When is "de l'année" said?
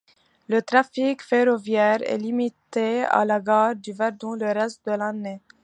4.87-5.41